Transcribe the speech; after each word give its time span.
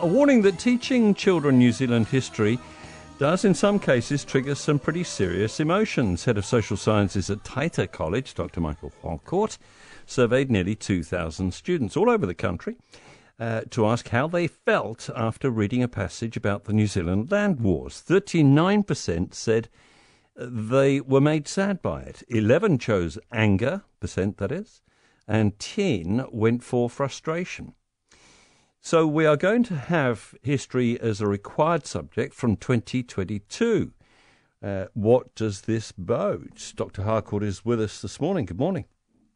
A 0.00 0.06
warning 0.06 0.40
that 0.42 0.58
teaching 0.58 1.12
children 1.12 1.58
New 1.58 1.72
Zealand 1.72 2.06
history 2.06 2.58
does, 3.18 3.44
in 3.44 3.52
some 3.52 3.78
cases, 3.78 4.24
trigger 4.24 4.54
some 4.54 4.78
pretty 4.78 5.04
serious 5.04 5.60
emotions. 5.60 6.24
Head 6.24 6.38
of 6.38 6.46
Social 6.46 6.78
Sciences 6.78 7.28
at 7.28 7.44
Taita 7.44 7.92
College, 7.92 8.32
Dr. 8.32 8.62
Michael 8.62 8.94
Harcourt, 9.02 9.58
surveyed 10.06 10.50
nearly 10.50 10.74
2,000 10.74 11.52
students 11.52 11.98
all 11.98 12.08
over 12.08 12.24
the 12.24 12.34
country 12.34 12.76
uh, 13.38 13.60
to 13.68 13.86
ask 13.86 14.08
how 14.08 14.26
they 14.26 14.46
felt 14.46 15.10
after 15.14 15.50
reading 15.50 15.82
a 15.82 15.88
passage 15.88 16.34
about 16.34 16.64
the 16.64 16.72
New 16.72 16.86
Zealand 16.86 17.30
land 17.30 17.60
wars. 17.60 18.02
39% 18.08 19.34
said 19.34 19.68
they 20.34 21.02
were 21.02 21.20
made 21.20 21.46
sad 21.46 21.82
by 21.82 22.00
it. 22.00 22.22
11 22.28 22.78
chose 22.78 23.18
anger, 23.30 23.82
percent 24.00 24.38
that 24.38 24.50
is, 24.50 24.80
and 25.28 25.58
10 25.58 26.24
went 26.32 26.62
for 26.62 26.88
frustration. 26.88 27.74
So 28.82 29.06
we 29.06 29.26
are 29.26 29.36
going 29.36 29.62
to 29.64 29.76
have 29.76 30.34
history 30.42 30.98
as 30.98 31.20
a 31.20 31.26
required 31.26 31.86
subject 31.86 32.32
from 32.32 32.56
2022. 32.56 33.92
Uh, 34.62 34.86
what 34.94 35.34
does 35.34 35.62
this 35.62 35.92
bode? 35.92 36.54
Dr. 36.76 37.02
Harcourt 37.02 37.42
is 37.42 37.62
with 37.62 37.80
us 37.80 38.00
this 38.00 38.20
morning. 38.20 38.46
Good 38.46 38.58
morning. 38.58 38.86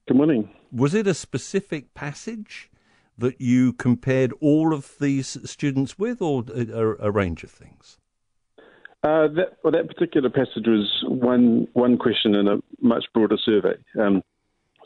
Good 0.09 0.17
morning. 0.17 0.49
Was 0.73 0.95
it 0.95 1.07
a 1.07 1.13
specific 1.13 1.93
passage 1.93 2.71
that 3.19 3.39
you 3.39 3.75
compared 3.75 4.33
all 4.41 4.73
of 4.73 4.97
these 4.99 5.39
students 5.49 5.99
with, 5.99 6.23
or 6.23 6.45
a, 6.55 7.07
a 7.07 7.11
range 7.11 7.45
of 7.45 7.51
things? 7.51 7.99
Uh, 9.03 9.29
that, 9.29 9.59
well, 9.63 9.73
that 9.73 9.89
particular 9.89 10.31
passage 10.31 10.67
was 10.67 11.05
one 11.07 11.69
one 11.75 11.99
question 11.99 12.35
in 12.35 12.49
a 12.49 12.57
much 12.81 13.05
broader 13.13 13.37
survey. 13.37 13.75
Um, 14.01 14.23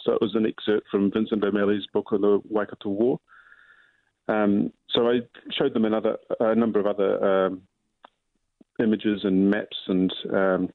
so 0.04 0.12
it 0.14 0.20
was 0.20 0.34
an 0.34 0.46
excerpt 0.46 0.88
from 0.90 1.12
Vincent 1.12 1.44
O'Malley's 1.44 1.86
book 1.92 2.12
on 2.12 2.22
the 2.22 2.40
Waikato 2.48 2.88
War. 2.88 3.20
Um, 4.28 4.73
so 4.91 5.09
I 5.09 5.20
showed 5.59 5.74
them 5.74 5.84
another 5.84 6.18
a 6.41 6.55
number 6.55 6.78
of 6.78 6.86
other 6.86 7.46
um, 7.46 7.62
images 8.78 9.20
and 9.24 9.50
maps, 9.50 9.77
and 9.86 10.12
um, 10.33 10.70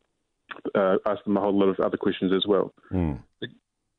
uh, 0.76 0.98
asked 1.06 1.26
them 1.26 1.38
a 1.38 1.42
whole 1.42 1.58
lot 1.58 1.70
of 1.70 1.80
other 1.80 1.98
questions 1.98 2.32
as 2.36 2.46
well. 2.48 2.74
Mm. 2.92 3.20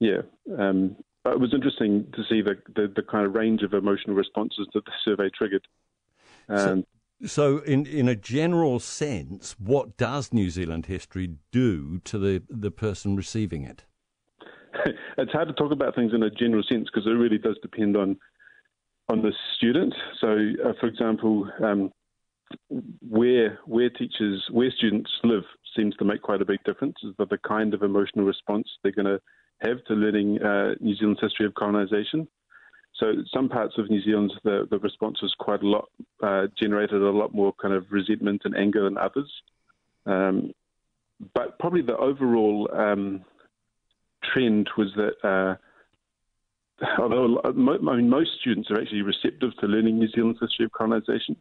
Yeah, 0.01 0.23
um, 0.59 0.97
it 1.25 1.41
was 1.41 1.55
interesting 1.55 2.06
to 2.15 2.23
see 2.28 2.43
the, 2.43 2.56
the, 2.75 2.93
the 2.95 3.03
kind 3.03 3.25
of 3.27 3.34
range 3.34 3.62
of 3.62 3.73
emotional 3.73 4.17
responses 4.17 4.69
that 4.75 4.84
the 4.84 4.93
survey 5.05 5.31
triggered. 5.31 5.67
So, 6.48 6.84
so, 7.25 7.59
in 7.59 7.87
in 7.87 8.09
a 8.09 8.17
general 8.17 8.78
sense, 8.81 9.56
what 9.59 9.97
does 9.97 10.33
New 10.33 10.50
Zealand 10.50 10.87
history 10.87 11.37
do 11.53 12.00
to 12.00 12.19
the 12.19 12.43
the 12.50 12.71
person 12.71 13.17
receiving 13.17 13.62
it? 13.62 13.84
it's 15.19 15.33
hard 15.33 15.48
to 15.48 15.55
talk 15.55 15.73
about 15.73 15.95
things 15.95 16.12
in 16.12 16.23
a 16.23 16.31
general 16.31 16.62
sense 16.69 16.89
because 16.93 17.06
it 17.06 17.11
really 17.11 17.39
does 17.39 17.56
depend 17.62 17.97
on 17.97 18.19
on 19.08 19.22
the 19.22 19.33
student. 19.56 19.94
So, 20.20 20.28
uh, 20.64 20.72
for 20.80 20.86
example, 20.86 21.48
um, 21.62 21.92
where 23.08 23.58
where 23.66 23.91
teachers 23.91 24.44
where 24.50 24.70
students 24.77 25.10
live 25.22 25.44
seems 25.77 25.97
to 25.97 26.05
make 26.05 26.22
quite 26.22 26.42
a 26.42 26.44
big 26.44 26.62
difference. 26.64 26.97
Is 27.02 27.14
that 27.19 27.30
the 27.30 27.38
kind 27.38 27.75
of 27.75 27.82
emotional 27.82 28.25
response 28.25 28.69
they're 28.82 28.92
going 28.92 29.06
to 29.06 29.20
have 29.60 29.84
to 29.86 29.94
learning 29.94 30.42
uh, 30.42 30.75
New 30.80 30.94
Zealand's 30.97 31.20
history 31.20 31.47
of 31.47 31.55
colonisation. 31.55 32.28
So, 32.97 33.12
some 33.32 33.48
parts 33.48 33.75
of 33.77 33.91
New 33.91 34.02
Zealand, 34.02 34.32
the, 34.44 34.69
the 34.70 34.78
response 34.78 35.20
was 35.20 35.34
quite 35.38 35.62
a 35.62 35.69
lot, 35.69 35.88
uh, 36.22 36.47
generated 36.60 37.02
a 37.02 37.10
lot 37.10 37.34
more 37.34 37.52
kind 37.60 37.75
of 37.75 37.86
resentment 37.91 38.42
and 38.44 38.56
anger 38.56 38.84
than 38.84 38.97
others. 38.98 39.30
Um, 40.06 40.52
but 41.34 41.58
probably 41.58 41.82
the 41.82 41.97
overall 41.97 42.69
um, 42.72 43.25
trend 44.32 44.70
was 44.77 44.92
that 44.97 45.28
uh, 45.28 45.56
although 46.98 47.41
I 47.44 47.50
mean, 47.53 48.08
most 48.08 48.30
students 48.41 48.70
are 48.70 48.80
actually 48.80 49.03
receptive 49.03 49.50
to 49.61 49.67
learning 49.67 49.98
New 49.98 50.08
Zealand's 50.08 50.41
history 50.41 50.64
of 50.64 50.72
colonisation, 50.72 51.36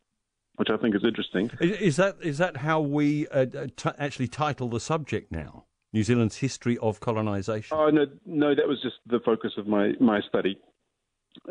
which 0.55 0.69
I 0.71 0.77
think 0.77 0.95
is 0.95 1.03
interesting. 1.03 1.49
Is 1.59 1.95
that 1.97 2.17
is 2.21 2.37
that 2.37 2.57
how 2.57 2.81
we 2.81 3.27
uh, 3.29 3.45
t- 3.75 3.89
actually 3.97 4.27
title 4.27 4.69
the 4.69 4.79
subject 4.79 5.31
now? 5.31 5.65
New 5.91 6.03
Zealand's 6.03 6.37
history 6.37 6.77
of 6.79 6.99
colonisation. 6.99 7.77
Oh 7.77 7.89
no, 7.89 8.05
no, 8.25 8.55
that 8.55 8.67
was 8.67 8.81
just 8.81 8.95
the 9.05 9.19
focus 9.25 9.53
of 9.57 9.67
my 9.67 9.93
my 9.99 10.21
study. 10.27 10.59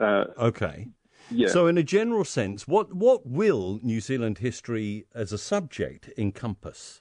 Uh, 0.01 0.25
okay. 0.39 0.89
Yeah. 1.31 1.49
So, 1.49 1.67
in 1.67 1.79
a 1.79 1.83
general 1.83 2.25
sense, 2.25 2.67
what 2.67 2.93
what 2.95 3.27
will 3.27 3.81
New 3.83 4.01
Zealand 4.01 4.39
history 4.39 5.07
as 5.15 5.33
a 5.33 5.39
subject 5.39 6.11
encompass? 6.19 7.01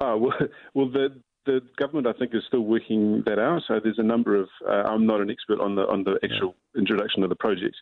Oh 0.00 0.16
well, 0.16 0.32
well 0.74 0.90
the 0.90 1.20
the 1.46 1.60
government, 1.78 2.06
I 2.06 2.12
think, 2.18 2.34
is 2.34 2.42
still 2.46 2.60
working 2.60 3.22
that 3.26 3.38
out. 3.38 3.62
So 3.66 3.80
there's 3.82 3.98
a 3.98 4.02
number 4.02 4.36
of. 4.36 4.48
Uh, 4.66 4.88
I'm 4.88 5.06
not 5.06 5.20
an 5.20 5.30
expert 5.30 5.60
on 5.60 5.74
the 5.74 5.82
on 5.82 6.04
the 6.04 6.18
actual 6.22 6.54
yeah. 6.74 6.80
introduction 6.80 7.22
of 7.22 7.28
the 7.28 7.36
project, 7.36 7.76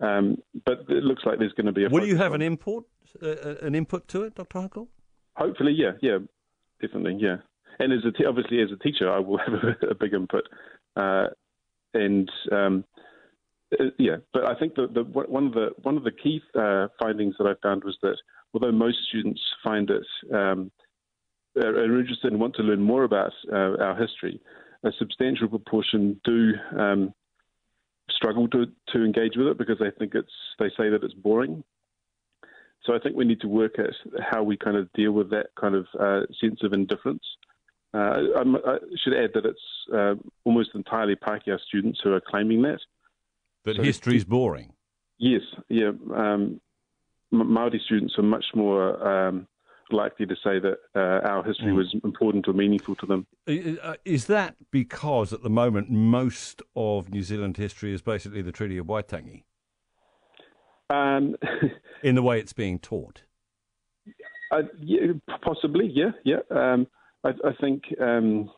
um, 0.00 0.38
but 0.64 0.80
it 0.88 1.04
looks 1.04 1.24
like 1.24 1.38
there's 1.38 1.52
going 1.52 1.66
to 1.66 1.72
be 1.72 1.84
a. 1.84 1.88
Will 1.88 2.06
you 2.06 2.16
have 2.16 2.32
on... 2.32 2.40
an 2.40 2.46
input, 2.46 2.86
uh, 3.22 3.28
uh, 3.28 3.54
an 3.62 3.74
input 3.74 4.08
to 4.08 4.24
it, 4.24 4.34
Dr. 4.34 4.58
Harcourt? 4.58 4.88
Hopefully, 5.36 5.72
yeah, 5.76 5.92
yeah, 6.02 6.18
definitely, 6.80 7.16
yeah. 7.20 7.36
And 7.78 7.92
as 7.92 8.00
a 8.04 8.12
t- 8.12 8.26
obviously 8.26 8.60
as 8.60 8.70
a 8.72 8.82
teacher, 8.82 9.10
I 9.10 9.20
will 9.20 9.38
have 9.46 9.54
a, 9.54 9.86
a 9.90 9.94
big 9.94 10.12
input, 10.12 10.44
uh, 10.96 11.26
and 11.94 12.30
um, 12.50 12.84
uh, 13.78 13.84
yeah. 13.98 14.16
But 14.32 14.46
I 14.46 14.54
think 14.58 14.74
the, 14.74 14.88
the 14.92 15.02
one 15.04 15.46
of 15.46 15.52
the 15.52 15.70
one 15.82 15.96
of 15.96 16.04
the 16.04 16.10
key 16.10 16.40
uh, 16.58 16.88
findings 17.00 17.36
that 17.38 17.46
I 17.46 17.54
found 17.62 17.84
was 17.84 17.96
that 18.02 18.16
although 18.52 18.72
most 18.72 18.98
students 19.08 19.40
find 19.62 19.88
it 19.90 20.06
um, 20.34 20.70
are 21.56 21.98
interested 21.98 22.32
and 22.32 22.40
want 22.40 22.54
to 22.56 22.62
learn 22.62 22.82
more 22.82 23.04
about 23.04 23.32
uh, 23.52 23.76
our 23.80 23.96
history, 23.96 24.40
a 24.84 24.90
substantial 24.98 25.48
proportion 25.48 26.20
do 26.24 26.52
um, 26.78 27.14
struggle 28.10 28.48
to, 28.48 28.66
to 28.92 29.04
engage 29.04 29.36
with 29.36 29.48
it 29.48 29.58
because 29.58 29.78
they 29.78 29.90
think 29.98 30.14
it's 30.14 30.32
they 30.58 30.68
say 30.76 30.88
that 30.88 31.02
it's 31.02 31.14
boring. 31.14 31.62
So 32.84 32.94
I 32.94 32.98
think 32.98 33.14
we 33.14 33.24
need 33.24 33.40
to 33.42 33.48
work 33.48 33.78
at 33.78 33.90
how 34.22 34.42
we 34.42 34.56
kind 34.56 34.76
of 34.76 34.90
deal 34.94 35.12
with 35.12 35.30
that 35.30 35.48
kind 35.60 35.74
of 35.74 35.86
uh, 35.98 36.20
sense 36.40 36.60
of 36.62 36.72
indifference. 36.72 37.22
Uh, 37.92 37.98
I, 38.36 38.78
should 39.02 39.14
add 39.14 39.30
that 39.34 39.44
it's 39.44 39.60
uh, 39.92 40.14
almost 40.44 40.70
entirely 40.74 41.16
Pākehā 41.16 41.58
students 41.60 42.00
who 42.02 42.12
are 42.12 42.20
claiming 42.20 42.62
that. 42.62 42.78
That 43.64 43.76
so 43.76 44.10
is 44.10 44.24
boring. 44.24 44.72
Yes, 45.18 45.42
yeah. 45.68 45.90
Um, 46.14 46.60
Maori 47.30 47.80
students 47.84 48.14
are 48.16 48.22
much 48.22 48.46
more 48.54 49.06
um, 49.06 49.46
likely 49.92 50.26
to 50.26 50.34
say 50.36 50.58
that 50.58 50.78
uh, 50.94 51.26
our 51.28 51.44
history 51.44 51.72
mm. 51.72 51.76
was 51.76 51.94
important 52.04 52.48
or 52.48 52.52
meaningful 52.52 52.94
to 52.96 53.06
them. 53.06 53.26
Uh, 53.48 53.94
is 54.04 54.26
that 54.26 54.56
because 54.70 55.32
at 55.32 55.42
the 55.42 55.50
moment 55.50 55.90
most 55.90 56.62
of 56.76 57.10
New 57.10 57.22
Zealand 57.22 57.56
history 57.56 57.92
is 57.92 58.02
basically 58.02 58.42
the 58.42 58.52
Treaty 58.52 58.78
of 58.78 58.86
Waitangi? 58.86 59.42
Um, 60.90 61.36
In 62.02 62.14
the 62.14 62.22
way 62.22 62.40
it's 62.40 62.52
being 62.52 62.78
taught? 62.78 63.22
Uh, 64.50 64.62
yeah, 64.80 65.12
possibly, 65.42 65.86
yeah, 65.86 66.10
yeah. 66.24 66.40
Um, 66.50 66.86
I, 67.22 67.28
I, 67.28 67.52
think 67.60 67.84
um, 68.00 68.50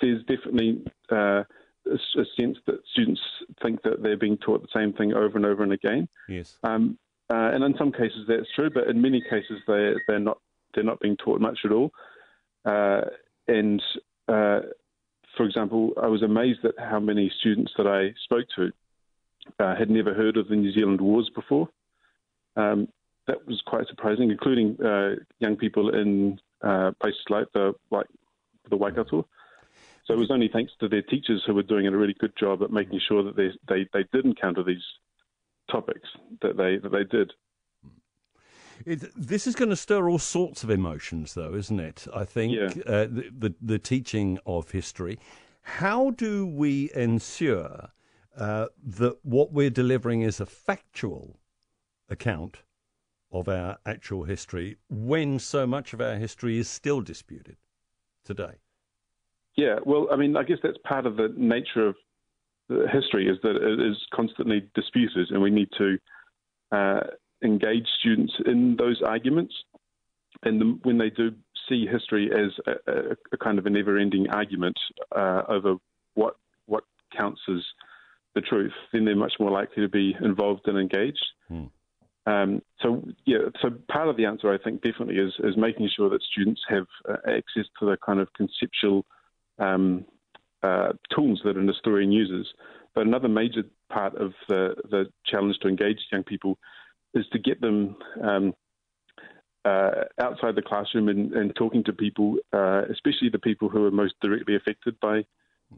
there's 0.00 0.20
definitely 0.26 0.84
uh, 1.10 1.42
a, 1.86 1.94
a, 1.94 2.24
sense 2.38 2.58
that 2.66 2.76
students 2.92 3.20
think 3.62 3.82
that 3.82 4.02
they're 4.02 4.16
being 4.16 4.36
taught 4.38 4.62
the 4.62 4.68
same 4.72 4.92
thing 4.92 5.12
over 5.12 5.36
and 5.36 5.44
over 5.44 5.62
and 5.64 5.72
again. 5.72 6.08
Yes. 6.28 6.58
Um, 6.62 6.98
uh, 7.32 7.50
and 7.52 7.64
in 7.64 7.74
some 7.78 7.90
cases 7.90 8.26
that's 8.28 8.46
true, 8.54 8.70
but 8.70 8.86
in 8.86 9.00
many 9.00 9.22
cases 9.22 9.60
they 9.66 9.94
they're 10.06 10.18
not 10.18 10.38
they're 10.74 10.84
not 10.84 11.00
being 11.00 11.16
taught 11.16 11.40
much 11.40 11.60
at 11.64 11.72
all. 11.72 11.90
Uh, 12.64 13.02
and 13.46 13.82
uh, 14.28 14.60
for 15.36 15.44
example, 15.44 15.92
I 16.00 16.06
was 16.06 16.22
amazed 16.22 16.64
at 16.64 16.74
how 16.78 17.00
many 17.00 17.30
students 17.40 17.72
that 17.76 17.86
I 17.86 18.14
spoke 18.24 18.46
to 18.56 18.72
uh, 19.58 19.76
had 19.76 19.90
never 19.90 20.14
heard 20.14 20.36
of 20.36 20.48
the 20.48 20.56
New 20.56 20.72
Zealand 20.72 21.00
Wars 21.00 21.30
before. 21.34 21.68
Um, 22.56 22.88
that 23.26 23.46
was 23.46 23.62
quite 23.66 23.86
surprising, 23.88 24.30
including 24.30 24.76
uh, 24.84 25.16
young 25.38 25.56
people 25.56 25.94
in 25.94 26.38
uh, 26.62 26.92
places 27.00 27.22
like 27.30 27.46
the 27.52 27.72
like 27.90 28.06
the 28.70 28.76
Waikato. 28.76 29.26
So 30.06 30.12
it 30.12 30.18
was 30.18 30.30
only 30.30 30.50
thanks 30.52 30.72
to 30.80 30.88
their 30.88 31.02
teachers 31.02 31.42
who 31.46 31.54
were 31.54 31.62
doing 31.62 31.86
a 31.86 31.96
really 31.96 32.14
good 32.18 32.36
job 32.38 32.62
at 32.62 32.70
making 32.70 33.00
sure 33.06 33.22
that 33.22 33.36
they 33.36 33.50
they, 33.68 33.88
they 33.92 34.04
did 34.12 34.26
encounter 34.26 34.62
these 34.62 34.84
topics 35.70 36.08
that 36.42 36.56
they 36.56 36.76
that 36.76 36.92
they 36.92 37.04
did. 37.04 37.32
It, 38.84 39.04
this 39.16 39.46
is 39.46 39.54
going 39.54 39.70
to 39.70 39.76
stir 39.76 40.08
all 40.08 40.18
sorts 40.18 40.64
of 40.64 40.70
emotions, 40.70 41.34
though, 41.34 41.54
isn't 41.54 41.80
it? 41.80 42.06
I 42.14 42.24
think 42.24 42.52
yeah. 42.52 42.82
uh, 42.86 43.06
the, 43.06 43.30
the, 43.36 43.54
the 43.60 43.78
teaching 43.78 44.38
of 44.46 44.70
history. 44.70 45.18
How 45.62 46.10
do 46.10 46.46
we 46.46 46.90
ensure 46.94 47.90
uh, 48.36 48.66
that 48.84 49.18
what 49.22 49.52
we're 49.52 49.70
delivering 49.70 50.22
is 50.22 50.40
a 50.40 50.46
factual 50.46 51.38
account 52.08 52.62
of 53.32 53.48
our 53.48 53.78
actual 53.86 54.24
history 54.24 54.76
when 54.88 55.38
so 55.38 55.66
much 55.66 55.92
of 55.92 56.00
our 56.00 56.16
history 56.16 56.58
is 56.58 56.68
still 56.68 57.00
disputed 57.00 57.56
today? 58.24 58.54
Yeah, 59.56 59.78
well, 59.84 60.08
I 60.12 60.16
mean, 60.16 60.36
I 60.36 60.42
guess 60.42 60.58
that's 60.62 60.78
part 60.84 61.06
of 61.06 61.16
the 61.16 61.32
nature 61.36 61.86
of 61.88 61.96
history 62.92 63.28
is 63.28 63.38
that 63.42 63.56
it 63.56 63.80
is 63.80 63.96
constantly 64.12 64.68
disputed, 64.74 65.30
and 65.30 65.40
we 65.40 65.50
need 65.50 65.68
to 65.78 65.98
uh, 66.72 67.00
engage 67.42 67.86
students 67.98 68.32
in 68.46 68.76
those 68.76 69.02
arguments. 69.02 69.54
And 70.42 70.60
the, 70.60 70.78
when 70.82 70.98
they 70.98 71.10
do 71.10 71.32
see 71.68 71.86
history 71.86 72.30
as 72.32 72.52
a, 72.66 72.92
a, 72.92 73.16
a 73.32 73.36
kind 73.36 73.58
of 73.58 73.66
a 73.66 73.70
never-ending 73.70 74.28
argument 74.30 74.78
uh, 75.14 75.42
over 75.48 75.76
what 76.14 76.36
what 76.66 76.84
counts 77.16 77.40
as 77.48 77.62
the 78.34 78.40
truth, 78.40 78.72
then 78.92 79.04
they're 79.04 79.16
much 79.16 79.34
more 79.38 79.50
likely 79.50 79.82
to 79.82 79.88
be 79.88 80.16
involved 80.20 80.66
and 80.66 80.78
engaged. 80.78 81.24
Hmm. 81.48 81.64
Um, 82.26 82.62
so 82.80 83.04
yeah, 83.26 83.38
so 83.60 83.70
part 83.88 84.08
of 84.08 84.16
the 84.16 84.24
answer 84.24 84.52
I 84.52 84.58
think 84.58 84.82
definitely 84.82 85.16
is 85.16 85.32
is 85.40 85.56
making 85.56 85.90
sure 85.94 86.08
that 86.10 86.22
students 86.22 86.62
have 86.68 86.86
uh, 87.08 87.16
access 87.26 87.66
to 87.78 87.86
the 87.86 87.96
kind 88.04 88.18
of 88.18 88.32
conceptual 88.32 89.04
um, 89.58 90.06
uh, 90.62 90.92
tools 91.14 91.42
that 91.44 91.56
an 91.56 91.68
historian 91.68 92.12
uses. 92.12 92.46
But 92.94 93.06
another 93.06 93.28
major 93.28 93.64
part 93.90 94.14
of 94.16 94.32
the 94.48 94.74
the 94.90 95.06
challenge 95.26 95.58
to 95.60 95.68
engage 95.68 95.98
young 96.10 96.24
people 96.24 96.58
is 97.14 97.24
to 97.32 97.38
get 97.38 97.60
them 97.60 97.96
um, 98.22 98.54
uh, 99.64 100.04
outside 100.20 100.54
the 100.54 100.62
classroom 100.62 101.08
and, 101.08 101.32
and 101.32 101.54
talking 101.56 101.82
to 101.84 101.92
people, 101.92 102.36
uh, 102.52 102.82
especially 102.90 103.28
the 103.30 103.38
people 103.38 103.68
who 103.68 103.84
are 103.84 103.90
most 103.90 104.14
directly 104.20 104.56
affected 104.56 104.98
by 105.00 105.24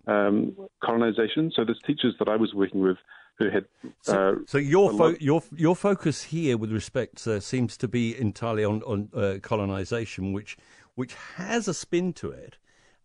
um, 0.06 0.56
colonization. 0.82 1.52
So 1.54 1.64
there's 1.64 1.80
teachers 1.86 2.14
that 2.18 2.28
I 2.28 2.36
was 2.36 2.52
working 2.54 2.80
with 2.80 2.96
who 3.38 3.50
had. 3.50 3.66
So, 4.02 4.14
uh, 4.14 4.34
so 4.46 4.58
your 4.58 4.92
fo- 4.92 5.16
your 5.20 5.42
your 5.54 5.76
focus 5.76 6.24
here, 6.24 6.56
with 6.56 6.72
respect, 6.72 7.26
uh, 7.26 7.40
seems 7.40 7.76
to 7.78 7.88
be 7.88 8.18
entirely 8.18 8.64
on 8.64 8.82
on 8.82 9.08
uh, 9.14 9.38
colonization, 9.42 10.32
which 10.32 10.56
which 10.94 11.14
has 11.36 11.68
a 11.68 11.74
spin 11.74 12.12
to 12.14 12.30
it. 12.30 12.56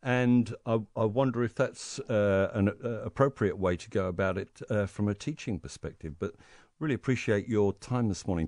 And 0.04 0.56
I, 0.66 0.80
I 0.96 1.06
wonder 1.06 1.44
if 1.44 1.54
that's 1.54 2.00
uh, 2.00 2.50
an 2.56 2.70
uh, 2.70 2.90
appropriate 3.06 3.60
way 3.60 3.78
to 3.78 3.90
go 3.90 4.08
about 4.08 4.36
it 4.36 4.60
uh, 4.68 4.88
from 4.88 5.08
a 5.08 5.14
teaching 5.14 5.60
perspective. 5.60 6.16
But 6.18 6.34
really 6.82 6.96
appreciate 6.96 7.48
your 7.48 7.74
time 7.74 8.10
this 8.10 8.26
morning. 8.26 8.48